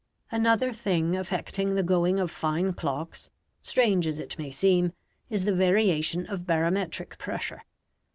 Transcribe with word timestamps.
Another 0.31 0.73
thing 0.73 1.15
affecting 1.15 1.75
the 1.75 1.83
going 1.83 2.19
of 2.19 2.31
fine 2.31 2.73
clocks, 2.73 3.29
strange 3.61 4.07
as 4.07 4.19
it 4.19 4.35
may 4.39 4.49
seem, 4.49 4.93
is 5.29 5.45
the 5.45 5.53
variation 5.53 6.25
of 6.25 6.43
barometric 6.47 7.19
pressure. 7.19 7.61